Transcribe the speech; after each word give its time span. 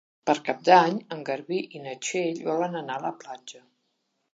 Per 0.27 0.33
Cap 0.47 0.63
d'Any 0.69 0.97
en 1.17 1.21
Garbí 1.29 1.61
i 1.81 1.85
na 1.85 1.95
Txell 2.09 2.43
volen 2.51 2.83
anar 2.85 3.01
a 3.01 3.09
la 3.09 3.17
platja. 3.23 3.67